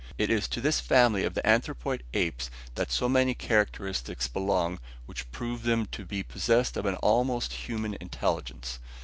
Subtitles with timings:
[0.17, 5.31] It is to this family of the anthropoid apes that so many characteristics belong which
[5.31, 8.79] prove them to be possessed of an almost human intelligence.